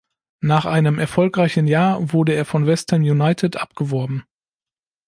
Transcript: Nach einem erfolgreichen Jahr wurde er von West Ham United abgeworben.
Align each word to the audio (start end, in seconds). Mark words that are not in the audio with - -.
Nach 0.43 0.65
einem 0.65 0.97
erfolgreichen 0.97 1.67
Jahr 1.67 2.11
wurde 2.11 2.33
er 2.33 2.43
von 2.45 2.65
West 2.65 2.91
Ham 2.91 3.03
United 3.03 3.57
abgeworben. 3.57 4.23